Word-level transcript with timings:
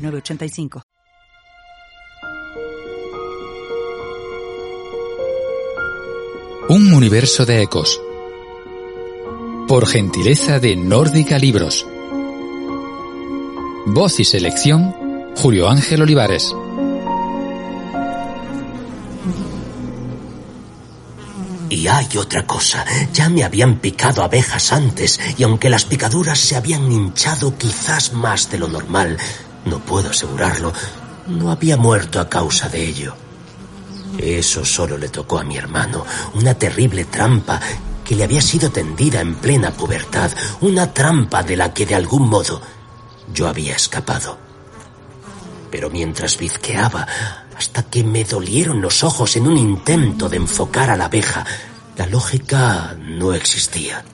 906985. 0.00 0.82
Un 6.68 6.92
universo 6.92 7.44
de 7.44 7.62
ecos. 7.62 8.00
Por 9.66 9.86
gentileza 9.86 10.60
de 10.60 10.76
Nórdica 10.76 11.36
Libros. 11.36 11.84
Voz 13.86 14.20
y 14.20 14.24
selección, 14.24 14.94
Julio 15.36 15.68
Ángel 15.68 16.02
Olivares. 16.02 16.54
Y 21.70 21.86
hay 21.88 22.08
otra 22.18 22.46
cosa. 22.46 22.84
Ya 23.12 23.28
me 23.28 23.42
habían 23.42 23.78
picado 23.78 24.22
abejas 24.22 24.72
antes, 24.72 25.18
y 25.38 25.42
aunque 25.44 25.70
las 25.70 25.84
picaduras 25.84 26.38
se 26.38 26.56
habían 26.56 26.90
hinchado 26.90 27.56
quizás 27.56 28.12
más 28.12 28.50
de 28.50 28.58
lo 28.58 28.68
normal, 28.68 29.16
no 29.64 29.78
puedo 29.80 30.10
asegurarlo, 30.10 30.72
no 31.26 31.50
había 31.50 31.76
muerto 31.76 32.20
a 32.20 32.28
causa 32.28 32.68
de 32.68 32.84
ello. 32.84 33.14
Eso 34.18 34.64
solo 34.64 34.98
le 34.98 35.08
tocó 35.08 35.38
a 35.38 35.44
mi 35.44 35.56
hermano, 35.56 36.04
una 36.34 36.54
terrible 36.54 37.04
trampa 37.04 37.60
que 38.04 38.14
le 38.14 38.24
había 38.24 38.42
sido 38.42 38.70
tendida 38.70 39.20
en 39.20 39.36
plena 39.36 39.70
pubertad, 39.70 40.30
una 40.60 40.92
trampa 40.92 41.42
de 41.42 41.56
la 41.56 41.72
que 41.72 41.86
de 41.86 41.94
algún 41.94 42.28
modo 42.28 42.60
yo 43.32 43.48
había 43.48 43.76
escapado. 43.76 44.36
Pero 45.70 45.90
mientras 45.90 46.36
bizqueaba, 46.36 47.06
hasta 47.56 47.84
que 47.84 48.02
me 48.02 48.24
dolieron 48.24 48.80
los 48.80 49.04
ojos 49.04 49.36
en 49.36 49.46
un 49.46 49.56
intento 49.56 50.28
de 50.28 50.38
enfocar 50.38 50.90
a 50.90 50.96
la 50.96 51.04
abeja, 51.04 51.44
la 51.96 52.06
lógica 52.06 52.96
no 52.98 53.32
existía. 53.32 54.04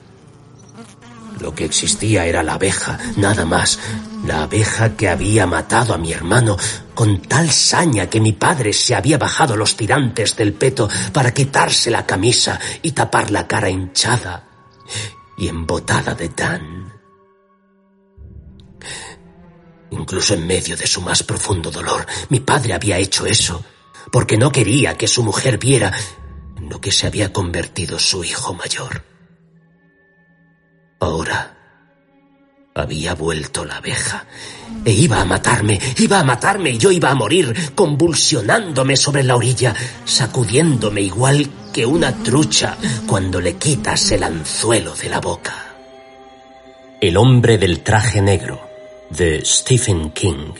Lo 1.39 1.53
que 1.53 1.65
existía 1.65 2.25
era 2.25 2.43
la 2.43 2.53
abeja, 2.53 2.97
nada 3.15 3.45
más. 3.45 3.79
La 4.25 4.43
abeja 4.43 4.95
que 4.95 5.09
había 5.09 5.45
matado 5.45 5.93
a 5.93 5.97
mi 5.97 6.11
hermano 6.11 6.57
con 6.93 7.21
tal 7.21 7.51
saña 7.51 8.09
que 8.09 8.19
mi 8.19 8.33
padre 8.33 8.73
se 8.73 8.95
había 8.95 9.17
bajado 9.17 9.55
los 9.55 9.77
tirantes 9.77 10.35
del 10.35 10.53
peto 10.53 10.89
para 11.13 11.33
quitarse 11.33 11.91
la 11.91 12.05
camisa 12.05 12.59
y 12.81 12.91
tapar 12.91 13.29
la 13.31 13.47
cara 13.47 13.69
hinchada 13.69 14.47
y 15.37 15.47
embotada 15.47 16.15
de 16.15 16.29
tan. 16.29 16.93
Incluso 19.91 20.33
en 20.33 20.45
medio 20.45 20.75
de 20.75 20.87
su 20.87 21.01
más 21.01 21.23
profundo 21.23 21.71
dolor, 21.71 22.05
mi 22.29 22.39
padre 22.39 22.73
había 22.73 22.97
hecho 22.97 23.25
eso, 23.25 23.63
porque 24.11 24.37
no 24.37 24.51
quería 24.51 24.97
que 24.97 25.07
su 25.07 25.23
mujer 25.23 25.57
viera 25.57 25.93
en 26.57 26.69
lo 26.69 26.81
que 26.81 26.91
se 26.91 27.07
había 27.07 27.31
convertido 27.31 27.99
su 27.99 28.23
hijo 28.23 28.53
mayor. 28.53 29.16
Había 32.75 33.15
vuelto 33.15 33.65
la 33.65 33.77
abeja 33.77 34.25
e 34.85 34.91
iba 34.91 35.19
a 35.19 35.25
matarme, 35.25 35.79
iba 35.97 36.19
a 36.19 36.23
matarme 36.23 36.71
y 36.71 36.77
yo 36.77 36.91
iba 36.91 37.09
a 37.09 37.15
morir 37.15 37.71
convulsionándome 37.73 38.95
sobre 38.95 39.23
la 39.23 39.35
orilla, 39.35 39.73
sacudiéndome 40.05 41.01
igual 41.01 41.49
que 41.73 41.85
una 41.85 42.11
trucha 42.23 42.77
cuando 43.07 43.41
le 43.41 43.55
quitas 43.55 44.11
el 44.11 44.23
anzuelo 44.23 44.95
de 44.95 45.09
la 45.09 45.19
boca. 45.19 45.53
El 47.01 47.17
hombre 47.17 47.57
del 47.57 47.81
traje 47.81 48.21
negro 48.21 48.67
de 49.09 49.43
Stephen 49.43 50.11
King. 50.11 50.53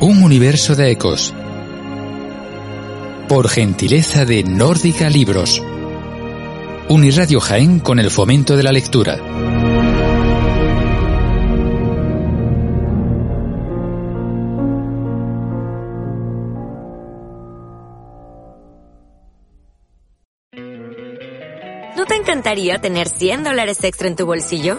Un 0.00 0.22
universo 0.22 0.76
de 0.76 0.92
ecos. 0.92 1.34
Por 3.28 3.50
gentileza 3.50 4.24
de 4.24 4.42
Nórdica 4.42 5.10
Libros. 5.10 5.62
Uniradio 6.88 7.40
Jaén 7.40 7.78
con 7.78 7.98
el 7.98 8.10
fomento 8.10 8.56
de 8.56 8.62
la 8.62 8.72
lectura. 8.72 9.18
¿No 21.96 22.06
te 22.06 22.14
encantaría 22.14 22.78
tener 22.78 23.10
100 23.10 23.44
dólares 23.44 23.84
extra 23.84 24.08
en 24.08 24.16
tu 24.16 24.24
bolsillo? 24.24 24.78